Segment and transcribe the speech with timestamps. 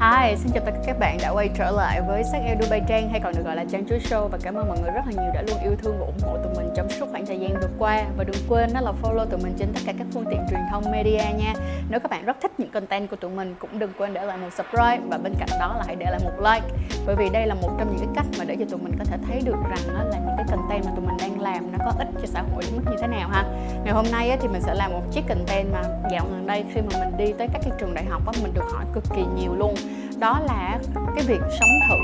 [0.00, 2.82] Hi, xin chào tất cả các bạn đã quay trở lại với Sắc Eo Dubai
[2.88, 4.28] Trang hay còn được gọi là Trang Chuối Show.
[4.28, 6.36] Và cảm ơn mọi người rất là nhiều đã luôn yêu thương và ủng hộ
[6.36, 8.04] tụi mình trong suốt khoảng thời gian vừa qua.
[8.16, 10.60] Và đừng quên đó là follow tụi mình trên tất cả các phương tiện truyền
[10.70, 11.54] thông media nha.
[11.88, 14.38] Nếu các bạn rất thích những content của tụi mình cũng đừng quên để lại
[14.38, 15.00] một subscribe.
[15.08, 16.76] Và bên cạnh đó là hãy để lại một like.
[17.06, 19.04] Bởi vì đây là một trong những cái cách mà để cho tụi mình có
[19.04, 21.78] thể thấy được rằng đó là những cái content mà tụi mình đang làm nó
[21.84, 23.44] có ích cho xã hội đến mức như thế nào ha.
[23.84, 26.80] Ngày hôm nay thì mình sẽ làm một chiếc content mà dạo gần đây khi
[26.80, 29.22] mà mình đi tới các cái trường đại học á mình được hỏi cực kỳ
[29.36, 29.74] nhiều luôn
[30.18, 30.78] đó là
[31.16, 31.96] cái việc sống thử.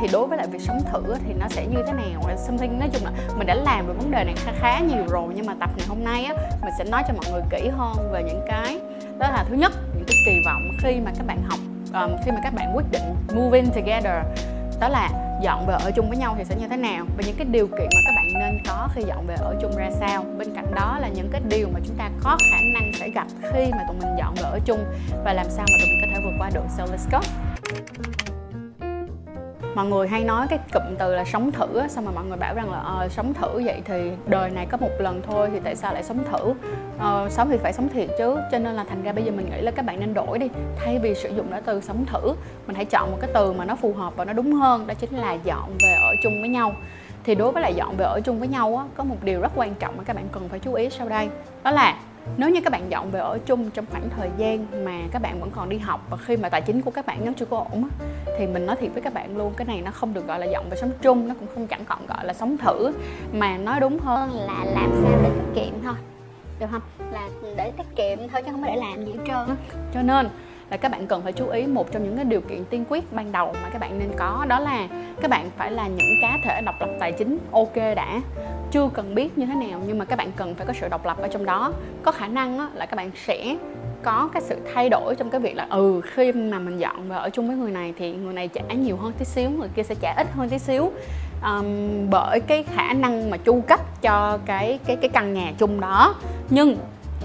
[0.00, 2.36] Thì đối với lại việc sống thử thì nó sẽ như thế nào?
[2.36, 5.32] Something nói chung là mình đã làm về vấn đề này khá khá nhiều rồi
[5.36, 8.12] nhưng mà tập ngày hôm nay á mình sẽ nói cho mọi người kỹ hơn
[8.12, 8.80] về những cái
[9.18, 11.58] đó là thứ nhất những cái kỳ vọng khi mà các bạn học
[11.92, 13.02] um, khi mà các bạn quyết định
[13.34, 14.14] moving together.
[14.80, 15.10] Đó là
[15.42, 17.04] dọn về ở chung với nhau thì sẽ như thế nào?
[17.16, 19.76] Và những cái điều kiện mà các bạn nên có khi dọn về ở chung
[19.76, 20.24] ra sao?
[20.38, 23.26] Bên cạnh đó là những cái điều mà chúng ta có khả năng sẽ gặp
[23.42, 24.84] khi mà tụi mình dọn về ở chung.
[25.24, 26.64] Và làm sao mà tụi mình có thể vượt qua được?
[26.76, 27.20] So let's go
[29.74, 32.54] mọi người hay nói cái cụm từ là sống thử xong mà mọi người bảo
[32.54, 35.76] rằng là ờ, sống thử vậy thì đời này có một lần thôi thì tại
[35.76, 36.54] sao lại sống thử?
[36.98, 39.50] Ờ, sống thì phải sống thiệt chứ cho nên là thành ra bây giờ mình
[39.50, 40.48] nghĩ là các bạn nên đổi đi.
[40.76, 42.32] Thay vì sử dụng cái từ sống thử
[42.66, 44.94] mình hãy chọn một cái từ mà nó phù hợp và nó đúng hơn đó
[44.94, 46.72] chính là dọn về ở chung với nhau.
[47.24, 49.52] Thì đối với lại dọn về ở chung với nhau á, có một điều rất
[49.54, 51.28] quan trọng mà các bạn cần phải chú ý sau đây
[51.62, 51.96] đó là
[52.36, 55.40] nếu như các bạn dọn về ở chung trong khoảng thời gian mà các bạn
[55.40, 57.56] vẫn còn đi học và khi mà tài chính của các bạn nó chưa có
[57.56, 57.88] ổn
[58.38, 60.46] thì mình nói thiệt với các bạn luôn, cái này nó không được gọi là
[60.46, 62.92] dọn về sống chung, nó cũng không chẳng còn gọi là sống thử.
[63.32, 65.94] Mà nói đúng hơn là làm sao để tiết kiệm thôi,
[66.60, 66.82] được không?
[67.12, 69.56] Là để tiết kiệm thôi chứ không phải để làm gì hết trơn
[69.94, 70.28] cho nên
[70.70, 73.12] là các bạn cần phải chú ý một trong những cái điều kiện tiên quyết
[73.12, 74.88] ban đầu mà các bạn nên có, đó là
[75.20, 78.20] các bạn phải là những cá thể độc lập tài chính ok đã
[78.74, 81.06] chưa cần biết như thế nào nhưng mà các bạn cần phải có sự độc
[81.06, 81.72] lập ở trong đó.
[82.02, 83.56] Có khả năng á, là các bạn sẽ
[84.02, 87.16] có cái sự thay đổi trong cái việc là ừ khi mà mình dọn và
[87.16, 89.82] ở chung với người này thì người này trả nhiều hơn tí xíu người kia
[89.82, 90.92] sẽ trả ít hơn tí xíu.
[91.42, 95.80] Um, bởi cái khả năng mà chu cấp cho cái cái cái căn nhà chung
[95.80, 96.14] đó.
[96.50, 96.76] Nhưng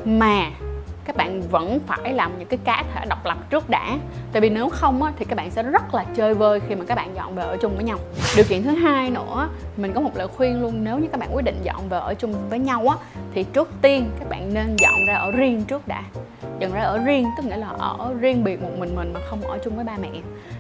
[0.05, 0.49] mà
[1.09, 3.97] các bạn vẫn phải làm những cái cá thể độc lập trước đã.
[4.31, 6.85] Tại vì nếu không á, thì các bạn sẽ rất là chơi vơi khi mà
[6.87, 7.97] các bạn dọn về ở chung với nhau.
[8.35, 11.35] Điều kiện thứ hai nữa mình có một lời khuyên luôn nếu như các bạn
[11.35, 12.95] quyết định dọn về ở chung với nhau á
[13.33, 16.03] thì trước tiên các bạn nên dọn ra ở riêng trước đã
[16.59, 19.41] dần ra ở riêng tức nghĩa là ở riêng biệt một mình mình mà không
[19.41, 20.09] ở chung với ba mẹ.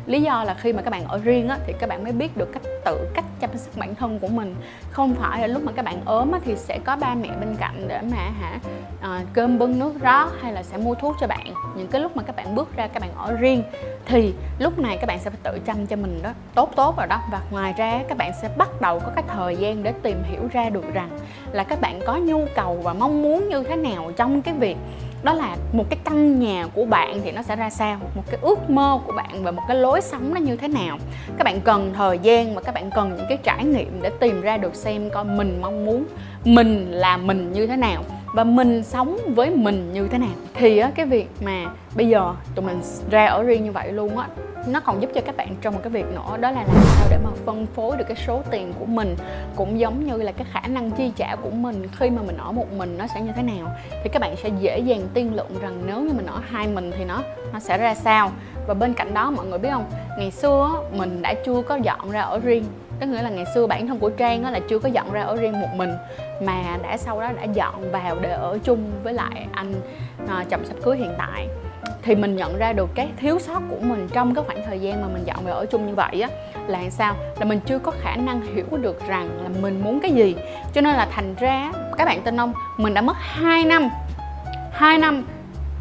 [0.05, 2.37] Lý do là khi mà các bạn ở riêng á, thì các bạn mới biết
[2.37, 4.55] được cách tự cách chăm sóc bản thân của mình.
[4.91, 7.55] Không phải là lúc mà các bạn ốm á, thì sẽ có ba mẹ bên
[7.59, 8.59] cạnh để mà hả
[9.01, 11.53] à, cơm bưng nước rót hay là sẽ mua thuốc cho bạn.
[11.75, 13.63] Những cái lúc mà các bạn bước ra các bạn ở riêng
[14.05, 17.07] thì lúc này các bạn sẽ phải tự chăm cho mình đó tốt tốt rồi
[17.07, 17.21] đó.
[17.31, 20.41] Và ngoài ra các bạn sẽ bắt đầu có cái thời gian để tìm hiểu
[20.51, 21.09] ra được rằng
[21.51, 24.77] là các bạn có nhu cầu và mong muốn như thế nào trong cái việc
[25.23, 27.97] đó là một cái căn nhà của bạn thì nó sẽ ra sao?
[28.15, 30.97] Một cái ước mơ của bạn và một cái lối sống nó như thế nào?
[31.37, 34.41] Các bạn cần thời gian và các bạn cần những cái trải nghiệm để tìm
[34.41, 36.05] ra được xem coi mình mong muốn
[36.45, 38.03] mình là mình như thế nào
[38.33, 40.29] và mình sống với mình như thế nào?
[40.53, 42.81] Thì á, cái việc mà bây giờ tụi mình
[43.11, 44.27] ra ở riêng như vậy luôn á
[44.67, 47.07] nó còn giúp cho các bạn trong một cái việc nữa đó là làm sao
[47.09, 49.15] để mà phân phối được cái số tiền của mình
[49.55, 52.51] cũng giống như là cái khả năng chi trả của mình khi mà mình ở
[52.51, 53.71] một mình nó sẽ như thế nào.
[54.03, 56.91] Thì các bạn sẽ dễ dàng tiên lượng rằng nếu như mình ở hai mình
[56.97, 57.23] thì nó
[57.53, 58.31] nó sẽ ra sao.
[58.67, 59.85] Và bên cạnh đó mọi người biết không?
[60.17, 62.63] Ngày xưa mình đã chưa có dọn ra ở riêng
[62.99, 65.35] tức nghĩa là ngày xưa bản thân của trang là chưa có dọn ra ở
[65.35, 65.91] riêng một mình
[66.41, 69.73] mà đã sau đó đã dọn vào để ở chung với lại anh
[70.27, 71.47] à, chồng sắp cưới hiện tại.
[72.01, 75.01] Thì mình nhận ra được cái thiếu sót của mình trong cái khoảng thời gian
[75.01, 76.29] mà mình dọn về ở chung như vậy á
[76.67, 77.15] là sao?
[77.39, 80.35] Là mình chưa có khả năng hiểu được rằng là mình muốn cái gì.
[80.73, 82.53] Cho nên là thành ra các bạn tin không?
[82.77, 83.89] Mình đã mất 2 năm
[84.71, 85.25] 2 năm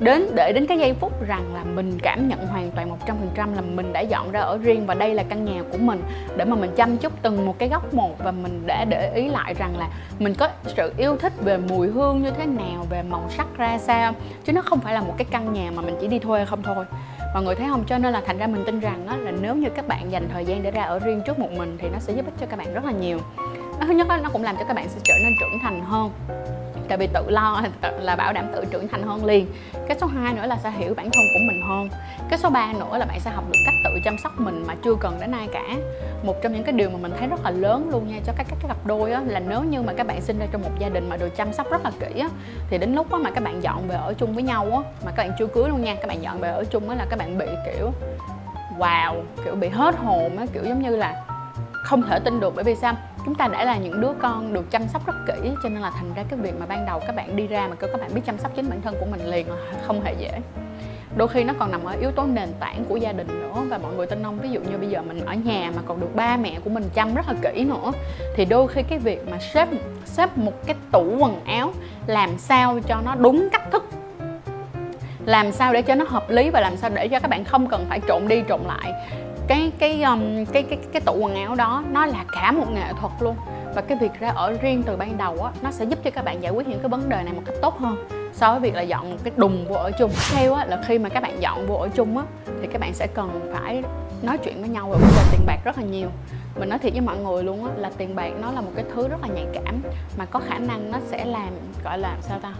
[0.00, 2.90] đến để đến cái giây phút rằng là mình cảm nhận hoàn toàn
[3.36, 6.02] 100% là mình đã dọn ra ở riêng và đây là căn nhà của mình
[6.36, 9.28] để mà mình chăm chút từng một cái góc một và mình đã để ý
[9.28, 9.88] lại rằng là
[10.18, 13.78] mình có sự yêu thích về mùi hương như thế nào về màu sắc ra
[13.78, 14.12] sao.
[14.44, 16.62] Chứ nó không phải là một cái căn nhà mà mình chỉ đi thuê không
[16.62, 16.84] thôi.
[17.34, 17.84] Mọi người thấy không?
[17.86, 20.28] Cho nên là thành ra mình tin rằng đó là nếu như các bạn dành
[20.32, 22.46] thời gian để ra ở riêng trước một mình thì nó sẽ giúp ích cho
[22.46, 23.18] các bạn rất là nhiều.
[23.80, 26.10] Thứ nhất đó, nó cũng làm cho các bạn sẽ trở nên trưởng thành hơn
[26.88, 27.62] tại vì tự lo
[28.00, 29.46] là bảo đảm tự trưởng thành hơn liền.
[29.88, 31.88] Cái số 2 nữa là sẽ hiểu bản thân của mình hơn.
[32.30, 34.74] Cái số 3 nữa là bạn sẽ học được cách tự chăm sóc mình mà
[34.84, 35.64] chưa cần đến ai cả.
[36.22, 38.46] Một trong những cái điều mà mình thấy rất là lớn luôn nha cho các
[38.50, 40.88] các cặp đôi á, là nếu như mà các bạn sinh ra trong một gia
[40.88, 42.28] đình mà được chăm sóc rất là kỹ á,
[42.70, 45.10] thì đến lúc á, mà các bạn dọn về ở chung với nhau á, mà
[45.10, 47.18] các bạn chưa cưới luôn nha các bạn dọn về ở chung á là các
[47.18, 47.90] bạn bị kiểu
[48.78, 51.24] wow kiểu bị hết hồn á kiểu giống như là
[51.88, 52.94] không thể tin được bởi vì sao?
[53.24, 55.90] Chúng ta đã là những đứa con được chăm sóc rất kỹ, cho nên là
[55.90, 58.20] thành ra cái việc mà ban đầu các bạn đi ra mà các bạn biết
[58.26, 59.56] chăm sóc chính bản thân của mình liền là
[59.86, 60.40] không hề dễ.
[61.16, 63.78] Đôi khi nó còn nằm ở yếu tố nền tảng của gia đình nữa, và
[63.78, 66.14] mọi người tin không ví dụ như bây giờ mình ở nhà mà còn được
[66.14, 67.92] ba mẹ của mình chăm rất là kỹ nữa,
[68.36, 69.68] thì đôi khi cái việc mà xếp
[70.04, 71.72] xếp một cái tủ quần áo
[72.06, 73.88] làm sao cho nó đúng cách thức,
[75.26, 77.66] làm sao để cho nó hợp lý và làm sao để cho các bạn không
[77.66, 78.92] cần phải trộn đi trộn lại
[79.48, 82.92] cái cái um, cái cái cái tủ quần áo đó nó là cả một nghệ
[83.00, 83.36] thuật luôn.
[83.74, 86.24] Và cái việc ra ở riêng từ ban đầu á nó sẽ giúp cho các
[86.24, 88.74] bạn giải quyết những cái vấn đề này một cách tốt hơn so với việc
[88.74, 90.10] là dọn một cái đùng vô ở chung.
[90.34, 92.24] Theo á là khi mà các bạn dọn vô ở chung á
[92.60, 93.82] thì các bạn sẽ cần phải
[94.22, 96.08] nói chuyện với nhau về vấn đề tiền bạc rất là nhiều.
[96.58, 98.84] Mình nói thiệt với mọi người luôn á là tiền bạc nó là một cái
[98.94, 99.82] thứ rất là nhạy cảm
[100.18, 101.48] mà có khả năng nó sẽ làm
[101.84, 102.52] gọi là sao ta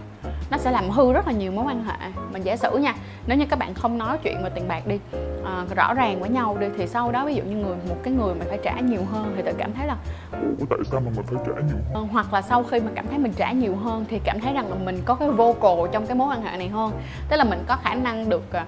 [0.51, 2.09] nó sẽ làm hư rất là nhiều mối quan hệ.
[2.31, 2.95] Mình giả sử nha
[3.27, 4.99] nếu như các bạn không nói chuyện về tiền bạc đi
[5.45, 8.13] à, rõ ràng với nhau đi thì sau đó ví dụ như người một cái
[8.13, 9.97] người mà phải trả nhiều hơn thì tự cảm thấy là
[10.31, 11.93] Ủa tại sao mà mình phải trả nhiều hơn?
[11.93, 14.53] Ờ, hoặc là sau khi mà cảm thấy mình trả nhiều hơn thì cảm thấy
[14.53, 16.91] rằng là mình có cái vocal trong cái mối quan hệ này hơn
[17.29, 18.61] tức là mình có khả năng được uh,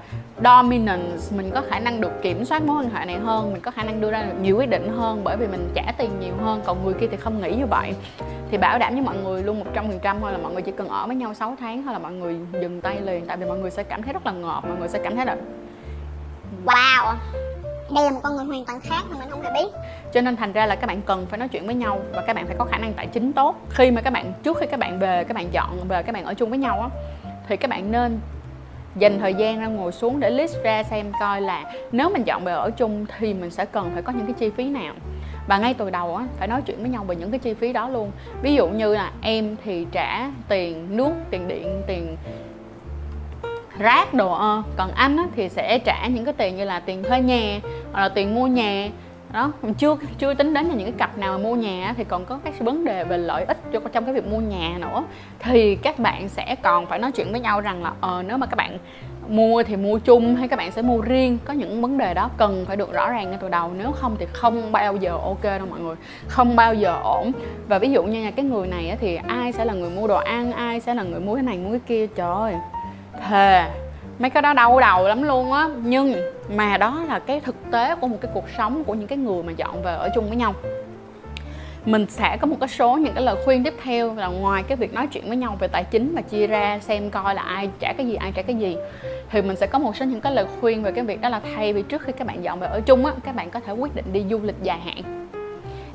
[0.43, 3.71] dominance mình có khả năng được kiểm soát mối quan hệ này hơn mình có
[3.71, 6.33] khả năng đưa ra được nhiều quyết định hơn bởi vì mình trả tiền nhiều
[6.41, 7.93] hơn còn người kia thì không nghĩ như vậy
[8.51, 10.61] thì bảo đảm với mọi người luôn một trăm phần trăm thôi là mọi người
[10.61, 13.37] chỉ cần ở với nhau 6 tháng thôi là mọi người dừng tay liền tại
[13.37, 15.37] vì mọi người sẽ cảm thấy rất là ngợp mọi người sẽ cảm thấy là
[16.65, 17.15] Wow.
[17.95, 19.67] Đây là một con người hoàn toàn khác mà mình không hề biết.
[20.13, 22.35] Cho nên thành ra là các bạn cần phải nói chuyện với nhau và các
[22.35, 23.55] bạn phải có khả năng tài chính tốt.
[23.69, 26.25] Khi mà các bạn, trước khi các bạn về, các bạn chọn về các bạn
[26.25, 26.89] ở chung với nhau á,
[27.47, 28.19] thì các bạn nên
[28.95, 32.43] dành thời gian ra ngồi xuống để list ra xem coi là nếu mình chọn
[32.43, 34.93] về ở chung thì mình sẽ cần phải có những cái chi phí nào.
[35.47, 37.73] Và ngay từ đầu á, phải nói chuyện với nhau về những cái chi phí
[37.73, 38.11] đó luôn.
[38.41, 42.17] Ví dụ như là em thì trả tiền nước, tiền điện, tiền
[43.81, 47.03] rác đồ ơ còn anh á, thì sẽ trả những cái tiền như là tiền
[47.03, 47.59] thuê nhà
[47.91, 48.89] hoặc là tiền mua nhà.
[49.33, 52.25] Đó chưa chưa tính đến là những cái cặp nào mà mua nhà thì còn
[52.25, 55.03] có các vấn đề về lợi ích cho trong cái việc mua nhà nữa.
[55.39, 58.47] Thì các bạn sẽ còn phải nói chuyện với nhau rằng là ờ nếu mà
[58.47, 58.77] các bạn
[59.27, 62.29] mua thì mua chung hay các bạn sẽ mua riêng có những vấn đề đó
[62.37, 63.71] cần phải được rõ ràng ngay từ đầu.
[63.77, 65.95] Nếu không thì không bao giờ ok đâu mọi người
[66.27, 67.31] không bao giờ ổn.
[67.67, 70.17] Và ví dụ như nhà cái người này thì ai sẽ là người mua đồ
[70.17, 72.55] ăn ai sẽ là người mua cái này mua cái kia trời ơi
[73.29, 73.69] thề.
[74.19, 75.69] Mấy cái đó đau đầu lắm luôn á.
[75.83, 76.15] Nhưng
[76.49, 79.43] mà đó là cái thực tế của một cái cuộc sống của những cái người
[79.43, 80.53] mà dọn về ở chung với nhau.
[81.85, 84.77] Mình sẽ có một cái số những cái lời khuyên tiếp theo là ngoài cái
[84.77, 87.69] việc nói chuyện với nhau về tài chính và chia ra xem coi là ai
[87.79, 88.77] trả cái gì, ai trả cái gì,
[89.29, 91.41] thì mình sẽ có một số những cái lời khuyên về cái việc đó là
[91.55, 93.73] thay vì trước khi các bạn dọn về ở chung á, các bạn có thể
[93.73, 95.20] quyết định đi du lịch dài hạn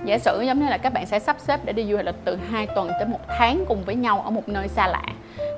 [0.07, 2.39] giả sử giống như là các bạn sẽ sắp xếp để đi du lịch từ
[2.51, 5.03] 2 tuần tới một tháng cùng với nhau ở một nơi xa lạ.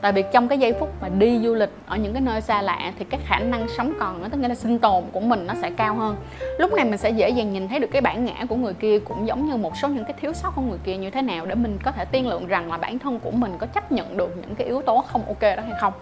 [0.02, 2.62] Tại vì trong cái giây phút mà đi du lịch ở những cái nơi xa
[2.62, 5.46] lạ thì cái khả năng sống còn nó tức nghĩa là sinh tồn của mình
[5.46, 6.16] nó sẽ cao hơn.
[6.58, 8.98] Lúc này mình sẽ dễ dàng nhìn thấy được cái bản ngã của người kia
[8.98, 11.46] cũng giống như một số những cái thiếu sót của người kia như thế nào
[11.46, 14.16] để mình có thể tiên lượng rằng là bản thân của mình có chấp nhận
[14.16, 15.92] được những cái yếu tố không ok đó hay không.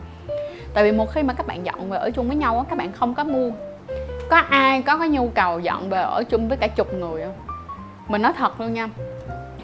[0.74, 2.92] Tại vì một khi mà các bạn dọn về ở chung với nhau các bạn
[2.92, 3.50] không có mua,
[4.30, 7.55] có ai có cái nhu cầu dọn về ở chung với cả chục người không
[8.08, 8.88] mình nói thật luôn nha.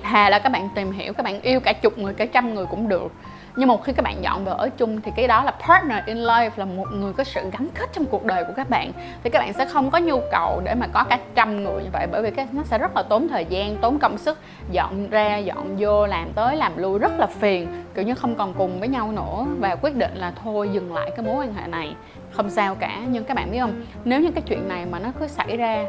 [0.03, 2.67] Thà là các bạn tìm hiểu, các bạn yêu cả chục người, cả trăm người
[2.67, 3.13] cũng được.
[3.57, 6.17] Nhưng một khi các bạn dọn về ở chung thì cái đó là partner in
[6.17, 8.93] life, là một người có sự gắn kết trong cuộc đời của các bạn.
[9.25, 11.89] Thì các bạn sẽ không có nhu cầu để mà có cả trăm người như
[11.93, 14.39] vậy, bởi vì cái nó sẽ rất là tốn thời gian, tốn công sức.
[14.71, 17.85] Dọn ra, dọn vô, làm tới, làm lui rất là phiền.
[17.95, 19.47] Kiểu như không còn cùng với nhau nữa.
[19.59, 21.95] Và quyết định là thôi, dừng lại cái mối quan hệ này.
[22.33, 23.85] Không sao cả, nhưng các bạn biết không?
[24.05, 25.85] Nếu như cái chuyện này mà nó cứ xảy ra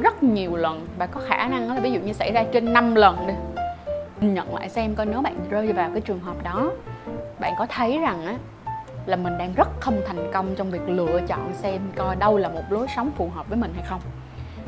[0.00, 0.86] rất nhiều lần.
[0.98, 3.34] Và có khả năng là ví dụ như xảy ra trên 5 lần đi
[4.20, 6.70] nhận lại xem coi nếu bạn rơi vào cái trường hợp đó,
[7.40, 8.34] bạn có thấy rằng á,
[9.06, 12.48] là mình đang rất không thành công trong việc lựa chọn xem coi đâu là
[12.48, 14.00] một lối sống phù hợp với mình hay không.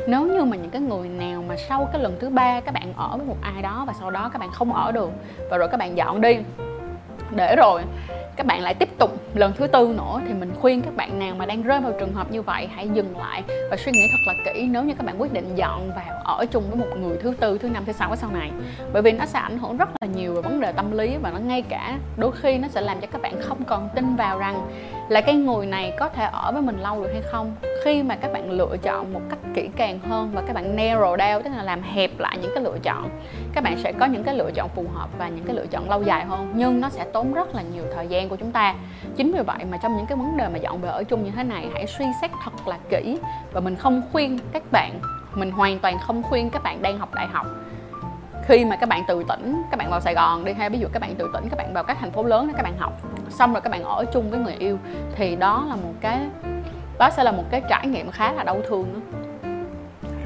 [0.09, 2.93] Nếu như mà những cái người nào mà sau cái lần thứ ba các bạn
[2.97, 5.11] ở với một ai đó và sau đó các bạn không ở được,
[5.51, 6.39] và rồi các bạn dọn đi,
[7.31, 7.83] để rồi
[8.37, 11.35] các bạn lại tiếp tục lần thứ tư nữa thì mình khuyên các bạn nào
[11.35, 14.33] mà đang rơi vào trường hợp như vậy, hãy dừng lại và suy nghĩ thật
[14.33, 17.17] là kỹ nếu như các bạn quyết định dọn vào ở chung với một người
[17.23, 18.51] thứ tư, thứ năm, thứ sáu sau này.
[18.93, 21.31] Bởi vì nó sẽ ảnh hưởng rất là nhiều về vấn đề tâm lý và
[21.31, 24.39] nó ngay cả đôi khi nó sẽ làm cho các bạn không còn tin vào
[24.39, 24.67] rằng
[25.09, 27.55] là cái người này có thể ở với mình lâu được hay không?
[27.85, 31.17] Khi mà các bạn lựa chọn một cách kỹ càng hơn và các bạn narrow
[31.17, 33.09] down, tức là làm hẹp lại những cái lựa chọn,
[33.53, 35.91] các bạn sẽ có những cái lựa chọn phù hợp và những cái lựa chọn
[35.91, 36.53] lâu dài hơn.
[36.55, 38.75] Nhưng nó sẽ tốn rất là nhiều thời gian của chúng ta.
[39.17, 41.31] Chính vì vậy mà trong những cái vấn đề mà dọn về ở chung như
[41.37, 43.19] thế này, hãy suy xét thật là kỹ
[43.53, 45.01] và mình không khuyên các bạn,
[45.35, 47.47] mình hoàn toàn không khuyên các bạn đang học đại học
[48.47, 50.89] khi mà các bạn từ tỉnh, các bạn vào sài gòn đi hay ví dụ
[50.93, 52.93] các bạn từ tỉnh, các bạn vào các thành phố lớn để các bạn học,
[53.29, 54.79] xong rồi các bạn ở chung với người yêu,
[55.15, 56.21] thì đó là một cái,
[56.99, 59.19] đó sẽ là một cái trải nghiệm khá là đau thương đó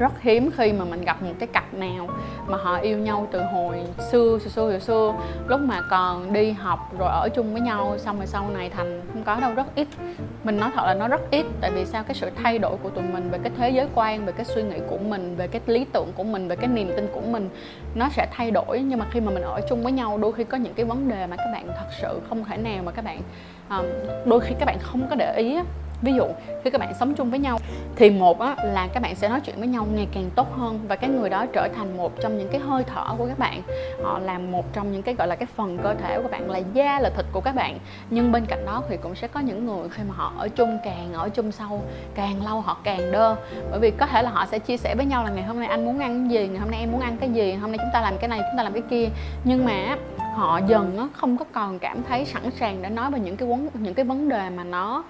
[0.01, 2.07] rất hiếm khi mà mình gặp một cái cặp nào
[2.47, 3.77] mà họ yêu nhau từ hồi
[4.11, 5.13] xưa xưa xưa xưa, xưa.
[5.47, 9.01] Lúc mà còn đi học rồi ở chung với nhau xong rồi sau này thành
[9.13, 9.87] không có đâu rất ít.
[10.43, 12.03] Mình nói thật là nó rất ít tại vì sao?
[12.03, 14.63] Cái sự thay đổi của tụi mình về cái thế giới quan về cái suy
[14.63, 17.49] nghĩ của mình về cái lý tưởng của mình về cái niềm tin của mình
[17.95, 18.79] nó sẽ thay đổi.
[18.79, 21.09] Nhưng mà khi mà mình ở chung với nhau đôi khi có những cái vấn
[21.09, 23.21] đề mà các bạn thật sự không thể nào mà các bạn
[23.69, 23.85] um,
[24.25, 25.57] đôi khi các bạn không có để ý
[26.01, 26.25] ví dụ
[26.63, 27.59] khi các bạn sống chung với nhau
[27.95, 30.79] thì một á, là các bạn sẽ nói chuyện với nhau ngày càng tốt hơn
[30.87, 33.61] và cái người đó trở thành một trong những cái hơi thở của các bạn.
[34.03, 36.61] Họ làm một trong những cái gọi là cái phần cơ thể của bạn là
[36.73, 37.79] da là thịt của các bạn.
[38.09, 40.77] Nhưng bên cạnh đó thì cũng sẽ có những người khi mà họ ở chung
[40.83, 41.81] càng ở chung sâu
[42.15, 43.35] càng lâu họ càng đơ.
[43.71, 45.67] Bởi vì có thể là họ sẽ chia sẻ với nhau là ngày hôm nay
[45.67, 47.77] anh muốn ăn cái gì ngày hôm nay em muốn ăn cái gì hôm nay
[47.77, 49.09] chúng ta làm cái này chúng ta làm cái kia.
[49.43, 49.95] Nhưng mà
[50.35, 53.67] họ dần không có còn cảm thấy sẵn sàng để nói về những cái vấn,
[53.73, 55.03] những cái vấn đề mà nó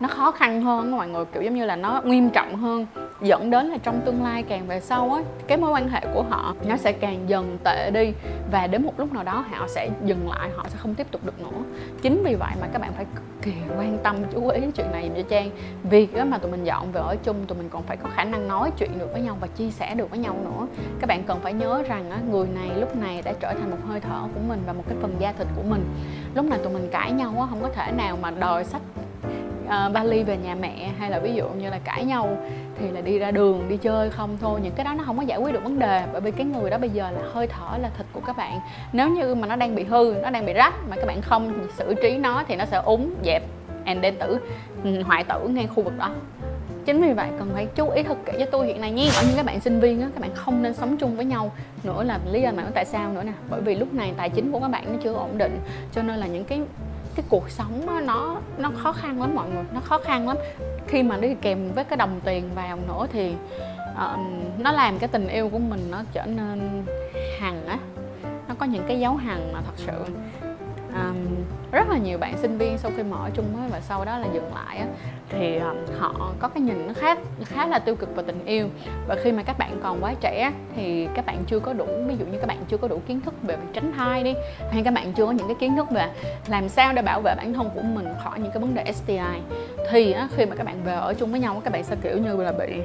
[0.00, 1.24] nó khó khăn hơn mọi người.
[1.24, 2.86] Kiểu giống như là nó nghiêm trọng hơn,
[3.20, 6.24] dẫn đến là trong tương lai càng về sau á, cái mối quan hệ của
[6.30, 8.12] họ nó sẽ càng dần tệ đi
[8.52, 11.24] và đến một lúc nào đó họ sẽ dừng lại, họ sẽ không tiếp tục
[11.24, 11.62] được nữa.
[12.02, 15.10] Chính vì vậy mà các bạn phải cực kỳ quan tâm, chú ý chuyện này
[15.16, 15.50] cho trang.
[15.82, 18.24] Vì á mà tụi mình dọn về ở chung, tụi mình còn phải có khả
[18.24, 20.66] năng nói chuyện được với nhau và chia sẻ được với nhau nữa.
[21.00, 23.76] Các bạn cần phải nhớ rằng á, người này lúc này đã trở thành một
[23.88, 25.84] hơi thở của mình và một cái phần da thịt của mình.
[26.34, 29.68] Lúc nào tụi mình cãi nhau á không có thể nào mà đòi sách uh,
[29.68, 32.36] ờ, vali về nhà mẹ hay là ví dụ như là cãi nhau
[32.78, 34.60] thì là đi ra đường đi chơi không thôi.
[34.62, 36.70] Những cái đó nó không có giải quyết được vấn đề bởi vì cái người
[36.70, 38.60] đó bây giờ là hơi thở là thịt của các bạn.
[38.92, 41.68] Nếu như mà nó đang bị hư nó đang bị rách mà các bạn không
[41.76, 43.42] xử trí nó thì nó sẽ úng dẹp
[43.84, 44.38] and then tử
[44.84, 46.10] ừ, hoại tử ngay khu vực đó
[46.88, 49.22] chính vì vậy cần phải chú ý thật kỹ cho tôi hiện nay nha ở
[49.26, 51.52] những các bạn sinh viên á các bạn không nên sống chung với nhau.
[51.84, 53.32] Nữa là lý do mà tại sao nữa nè.
[53.50, 55.60] Bởi vì lúc này tài chính của các bạn nó chưa ổn định.
[55.92, 56.60] Cho nên là những cái
[57.14, 59.64] cái cuộc sống đó, nó nó khó khăn lắm mọi người.
[59.74, 60.36] Nó khó khăn lắm.
[60.86, 63.32] Khi mà đi kèm với cái đồng tiền vào nữa thì
[63.92, 64.18] uh,
[64.58, 66.84] nó làm cái tình yêu của mình nó trở nên
[67.40, 67.78] hằng á.
[68.48, 70.04] Nó có những cái dấu hằng mà thật sự
[70.94, 71.16] um,
[71.72, 74.26] rất là nhiều bạn sinh viên sau khi mở chung mới và sau đó là
[74.34, 74.86] dừng lại á,
[75.28, 78.68] thì um, họ có cái nhìn nó khác khá là tiêu cực về tình yêu.
[79.08, 82.16] Và khi mà các bạn còn quá trẻ thì các bạn chưa có đủ ví
[82.18, 84.34] dụ như các bạn chưa có đủ kiến thức về việc tránh thai đi
[84.72, 86.08] hay các bạn chưa có những cái kiến thức về
[86.48, 89.18] làm sao để bảo vệ bản thân của mình khỏi những cái vấn đề STI
[89.90, 92.18] thì á, khi mà các bạn về ở chung với nhau các bạn sẽ kiểu
[92.18, 92.80] như là bị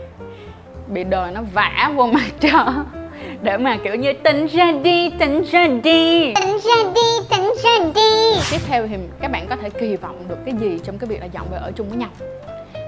[0.88, 3.03] bị đời nó vả vô mặt trời
[3.44, 6.34] để mà kiểu như tỉnh ra đi tỉnh ra đi.
[6.34, 8.40] Tỉnh ra đi tỉnh ra đi.
[8.52, 11.20] Tiếp theo thì các bạn có thể kỳ vọng được cái gì trong cái việc
[11.22, 12.10] là dọn về ở chung với nhau?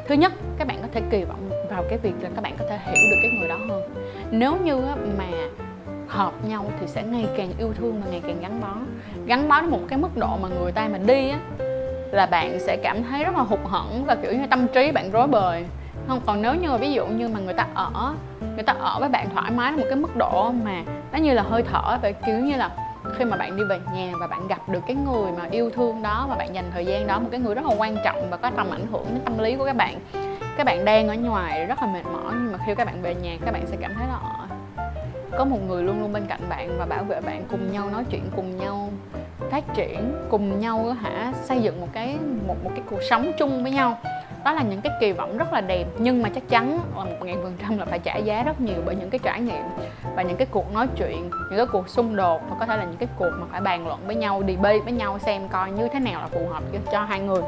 [0.07, 2.65] Thứ nhất các bạn có thể kỳ vọng vào cái việc là các bạn có
[2.69, 3.81] thể hiểu được cái người đó hơn.
[4.31, 4.81] Nếu như
[5.17, 5.25] mà
[6.07, 8.75] hợp nhau thì sẽ ngày càng yêu thương và ngày càng gắn bó.
[9.25, 11.39] Gắn bó đến một cái mức độ mà người ta mà đi á
[12.11, 15.11] là bạn sẽ cảm thấy rất là hụt hẫng và kiểu như tâm trí bạn
[15.11, 15.65] rối bời
[16.07, 18.15] không, còn nếu như mà ví dụ như mà người ta ở,
[18.55, 21.41] người ta ở với bạn thoải mái một cái mức độ mà nó như là
[21.41, 22.69] hơi thở vậy kiểu như là
[23.17, 26.01] khi mà bạn đi về nhà và bạn gặp được cái người mà yêu thương
[26.01, 28.37] đó và bạn dành thời gian đó, một cái người rất là quan trọng và
[28.37, 29.99] có tầm ảnh hưởng đến tâm lý của các bạn.
[30.57, 33.15] Các bạn đang ở ngoài rất là mệt mỏi, nhưng mà khi các bạn về
[33.15, 34.47] nhà, các bạn sẽ cảm thấy là ờ,
[35.37, 38.03] có một người luôn luôn bên cạnh bạn và bảo vệ bạn, cùng nhau nói
[38.09, 38.89] chuyện, cùng nhau
[39.51, 43.63] phát triển, cùng nhau hả, xây dựng một cái, một một cái cuộc sống chung
[43.63, 43.97] với nhau
[44.45, 45.85] đó là những cái kỳ vọng rất là đẹp.
[45.97, 48.77] Nhưng mà chắc chắn là một ngàn phần trăm là phải trả giá rất nhiều
[48.85, 49.63] bởi những cái trải nghiệm
[50.15, 52.83] và những cái cuộc nói chuyện những cái cuộc xung đột và có thể là
[52.83, 55.87] những cái cuộc mà phải bàn luận với nhau debate với nhau xem coi như
[55.93, 57.41] thế nào là phù hợp cho hai người.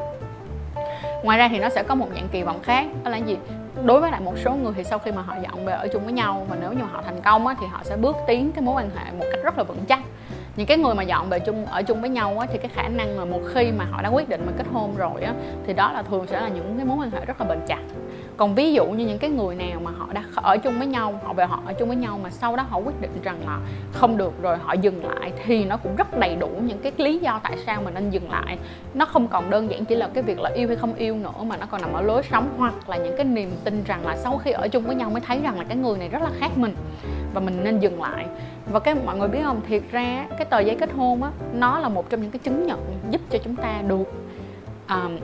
[1.22, 3.36] Ngoài ra thì nó sẽ có một dạng kỳ vọng khác đó là gì?
[3.84, 6.04] Đối với lại một số người thì sau khi mà họ dọn về ở chung
[6.04, 8.62] với nhau và nếu như họ thành công á, thì họ sẽ bước tiến cái
[8.62, 10.00] mối quan hệ một cách rất là vững chắc
[10.58, 12.88] những cái người mà dọn về chung ở chung với nhau á, thì cái khả
[12.88, 15.34] năng mà một khi mà họ đã quyết định mà kết hôn rồi á,
[15.66, 17.80] thì đó là thường sẽ là những cái mối quan hệ rất là bền chặt
[18.38, 21.20] còn ví dụ như những cái người nào mà họ đã ở chung với nhau
[21.24, 23.58] họ về họ ở chung với nhau mà sau đó họ quyết định rằng là
[23.92, 27.18] không được rồi họ dừng lại thì nó cũng rất đầy đủ những cái lý
[27.18, 28.58] do tại sao mà nên dừng lại.
[28.94, 31.42] Nó không còn đơn giản chỉ là cái việc là yêu hay không yêu nữa
[31.42, 34.16] mà nó còn nằm ở lối sống hoặc là những cái niềm tin rằng là
[34.16, 36.30] sau khi ở chung với nhau mới thấy rằng là cái người này rất là
[36.38, 36.74] khác mình
[37.34, 38.26] và mình nên dừng lại.
[38.72, 39.60] Và cái mọi người biết không?
[39.68, 42.66] Thiệt ra cái tờ giấy kết hôn á nó là một trong những cái chứng
[42.66, 44.12] nhận giúp cho chúng ta được
[44.88, 45.18] um,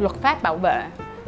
[0.00, 0.82] luật pháp bảo vệ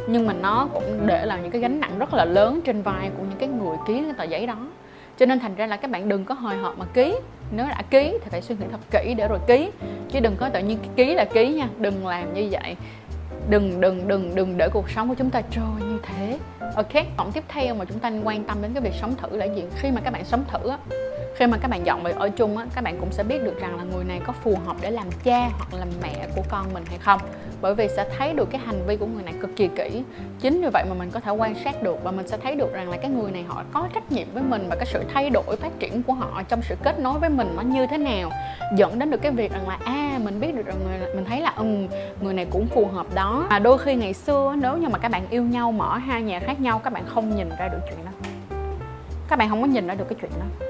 [0.08, 3.10] nhưng mà nó cũng để lại những cái gánh nặng rất là lớn trên vai
[3.18, 4.66] của những cái người ký cái tờ giấy đó.
[5.18, 7.16] Cho nên thành ra là các bạn đừng có hồi hộp mà ký.
[7.50, 9.70] Nếu đã ký thì phải suy nghĩ thật kỹ để rồi ký.
[10.10, 11.68] Chứ đừng có tự nhiên ký là ký nha.
[11.78, 12.76] Đừng làm như vậy.
[13.48, 16.38] Đừng đừng đừng đừng để cuộc sống của chúng ta trôi như thế.
[16.76, 19.44] Ok, tổng tiếp theo mà chúng ta quan tâm đến cái việc sống thử là
[19.44, 19.62] gì?
[19.76, 20.78] Khi mà các bạn sống thử á
[21.34, 23.60] khi mà các bạn dọn về ở chung á, các bạn cũng sẽ biết được
[23.60, 26.66] rằng là người này có phù hợp để làm cha hoặc làm mẹ của con
[26.74, 27.20] mình hay không.
[27.60, 30.02] Bởi vì sẽ thấy được cái hành vi của người này cực kỳ kỹ.
[30.40, 32.72] Chính vì vậy mà mình có thể quan sát được và mình sẽ thấy được
[32.72, 35.30] rằng là cái người này họ có trách nhiệm với mình và cái sự thay
[35.30, 38.30] đổi, phát triển của họ trong sự kết nối với mình nó như thế nào.
[38.76, 41.40] Dẫn đến được cái việc rằng là à mình biết được rằng người mình thấy
[41.40, 41.86] là ừ
[42.20, 43.46] người này cũng phù hợp đó.
[43.50, 46.40] Mà đôi khi ngày xưa nếu như mà các bạn yêu nhau, mở hai nhà
[46.40, 48.12] khác nhau, các bạn không nhìn ra được chuyện đó.
[49.28, 50.66] Các bạn không có nhìn ra được cái chuyện đó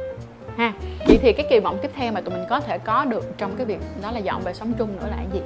[0.57, 0.73] ha.
[1.07, 3.57] Vậy thì cái kỳ vọng tiếp theo mà tụi mình có thể có được trong
[3.57, 5.41] cái việc đó là dọn về sống chung nữa là cái gì?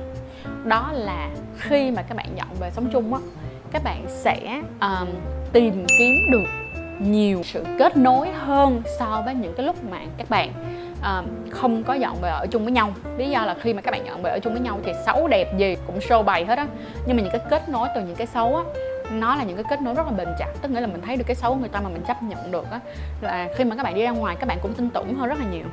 [0.64, 3.20] Đó là khi mà các bạn dọn về sống chung á
[3.72, 5.08] các bạn sẽ um,
[5.52, 6.44] tìm kiếm được
[6.98, 10.52] nhiều sự kết nối hơn so với những cái lúc mà các bạn
[11.00, 12.92] uh, không có dọn về ở chung với nhau.
[13.16, 15.28] Lý do là khi mà các bạn dọn về ở chung với nhau thì xấu
[15.28, 16.66] đẹp gì cũng show bày hết á.
[17.06, 18.62] Nhưng mà những cái kết nối từ những cái xấu á
[19.10, 21.16] nó là những cái kết nối rất là bền chặt, tức nghĩa là mình thấy
[21.16, 22.80] được cái xấu của người ta mà mình chấp nhận được á.
[23.20, 25.38] Là khi mà các bạn đi ra ngoài, các bạn cũng tin tưởng hơn rất
[25.38, 25.64] là nhiều.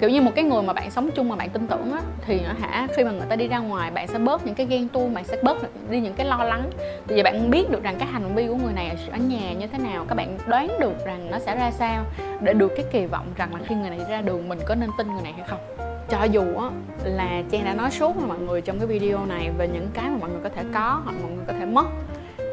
[0.00, 2.40] Kiểu như một cái người mà bạn sống chung mà bạn tin tưởng á, thì
[2.60, 5.14] hả, khi mà người ta đi ra ngoài, bạn sẽ bớt những cái ghen tuông,
[5.14, 5.56] bạn sẽ bớt
[5.90, 6.70] đi những cái lo lắng.
[6.78, 9.66] Tại vì bạn biết được rằng cái hành vi của người này ở nhà như
[9.66, 12.04] thế nào, các bạn đoán được rằng nó sẽ ra sao
[12.40, 14.90] để được cái kỳ vọng rằng là khi người này ra đường mình có nên
[14.98, 15.60] tin người này hay không
[16.08, 16.70] cho dù á
[17.04, 20.10] là Trang đã nói suốt với mọi người trong cái video này về những cái
[20.10, 21.86] mà mọi người có thể có hoặc mọi người có thể mất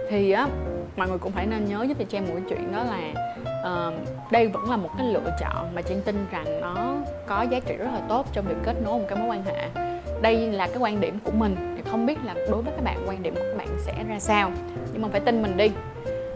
[0.10, 0.48] thì á
[0.98, 3.12] mọi người cũng phải nên nhớ giúp cho Trang một cái chuyện đó là
[3.88, 3.94] uh,
[4.32, 6.96] đây vẫn là một cái lựa chọn mà Trang tin rằng nó
[7.28, 9.70] có giá trị rất là tốt trong việc kết nối một cái mối quan hệ.
[10.22, 13.06] Đây là cái quan điểm của mình thì không biết là đối với các bạn
[13.08, 14.52] quan điểm của các bạn sẽ ra sao.
[14.94, 15.72] Nhưng mà phải tin mình đi.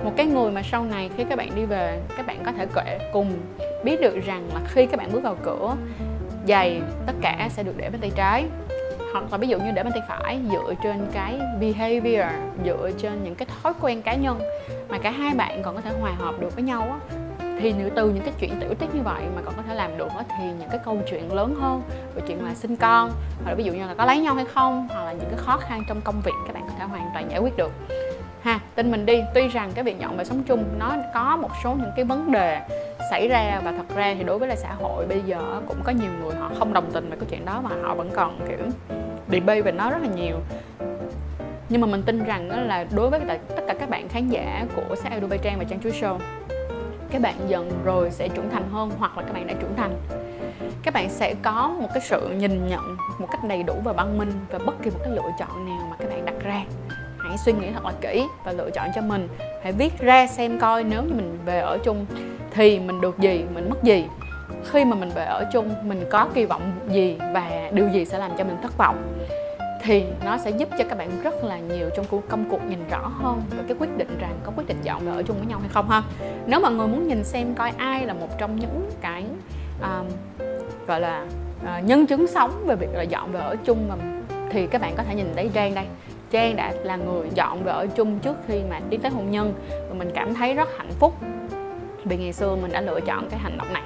[0.03, 2.67] Một cái người mà sau này khi các bạn đi về các bạn có thể
[2.75, 3.32] kể cùng
[3.84, 5.75] biết được rằng là khi các bạn bước vào cửa
[6.48, 8.46] giày, tất cả sẽ được để bên tay trái.
[9.14, 12.32] Hoặc là ví dụ như để bên tay phải, dựa trên cái behavior,
[12.66, 14.40] dựa trên những cái thói quen cá nhân
[14.90, 17.18] mà cả hai bạn còn có thể hòa hợp được với nhau á.
[17.60, 20.10] Thì từ những cái chuyện tiểu tiết như vậy mà còn có thể làm được
[20.18, 21.82] á, thì những cái câu chuyện lớn hơn
[22.16, 23.12] về chuyện là sinh con,
[23.44, 25.38] hoặc là ví dụ như là có lấy nhau hay không, hoặc là những cái
[25.38, 27.72] khó khăn trong công việc, các bạn có thể hoàn toàn giải quyết được.
[28.42, 31.50] Ha, tin mình đi, tuy rằng cái việc dọn về sống chung nó có một
[31.64, 32.62] số những cái vấn đề
[33.10, 33.62] xảy ra.
[33.63, 36.36] Và thật ra thì đối với lại xã hội bây giờ cũng có nhiều người
[36.36, 38.57] họ không đồng tình về cái chuyện đó mà họ vẫn còn, kiểu
[39.31, 40.36] debate về nó rất là nhiều.
[41.69, 43.19] Nhưng mà mình tin rằng đó là đối với
[43.55, 46.17] tất cả các bạn khán giả của xã Edu Trang và Trang Chuối Show,
[47.12, 49.96] các bạn dần rồi sẽ trưởng thành hơn hoặc là các bạn đã trưởng thành.
[50.83, 54.18] Các bạn sẽ có một cái sự nhìn nhận một cách đầy đủ và văn
[54.18, 56.63] minh và bất kỳ một cái lựa chọn nào mà các bạn đặt ra.
[57.18, 59.27] Hãy suy nghĩ thật là kỹ và lựa chọn cho mình.
[59.63, 62.05] Hãy viết ra, xem coi nếu như mình về ở chung
[62.53, 64.05] thì mình được gì mình mất gì.
[64.66, 68.18] Khi mà mình về ở chung mình có kỳ vọng gì và điều gì sẽ
[68.18, 69.13] làm cho mình thất vọng
[69.83, 72.79] thì nó sẽ giúp cho các bạn rất là nhiều trong cuộc công cuộc nhìn
[72.89, 75.46] rõ hơn về cái quyết định rằng có quyết định chọn về ở chung với
[75.46, 76.03] nhau hay không ha.
[76.46, 79.25] Nếu mọi người muốn nhìn xem coi ai là một trong những cái
[79.81, 80.05] um,
[80.87, 81.25] gọi là
[81.63, 83.96] uh, nhân chứng sống về việc là dọn về ở chung mà
[84.50, 85.85] thì các bạn có thể nhìn thấy Trang đây.
[86.31, 89.53] Trang đã là người dọn về ở chung trước khi mà tiến tới hôn nhân
[89.89, 91.13] và mình cảm thấy rất hạnh phúc
[92.05, 93.83] vì ngày xưa mình đã lựa chọn cái hành động này.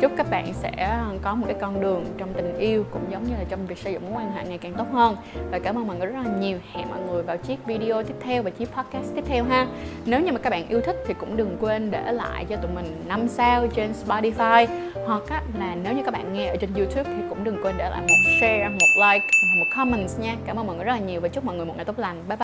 [0.00, 3.32] Chúc các bạn sẽ có một cái con đường trong tình yêu cũng giống như
[3.38, 5.16] là trong việc xây dựng mối quan hệ ngày càng tốt hơn.
[5.50, 6.58] Và cảm ơn mọi người rất là nhiều.
[6.72, 9.66] Hẹn mọi người vào chiếc video tiếp theo và chiếc podcast tiếp theo ha.
[10.04, 12.70] Nếu như mà các bạn yêu thích thì cũng đừng quên để lại cho tụi
[12.70, 14.66] mình 5 sao trên Spotify.
[15.06, 17.74] Hoặc á, là nếu như các bạn nghe ở trên YouTube thì cũng đừng quên
[17.78, 19.26] để lại một share một like
[19.58, 20.36] một comments nha.
[20.46, 22.16] Cảm ơn mọi người rất là nhiều và chúc mọi người một ngày tốt lành.
[22.16, 22.36] Bye bye.